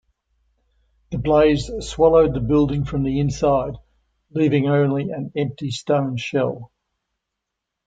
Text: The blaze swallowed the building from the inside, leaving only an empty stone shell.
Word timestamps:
The 1.11 1.19
blaze 1.19 1.69
swallowed 1.81 2.33
the 2.33 2.39
building 2.39 2.85
from 2.85 3.03
the 3.03 3.19
inside, 3.19 3.75
leaving 4.31 4.67
only 4.67 5.11
an 5.11 5.31
empty 5.37 5.69
stone 5.69 6.17
shell. 6.17 6.71